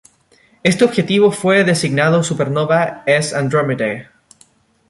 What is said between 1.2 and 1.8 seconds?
fue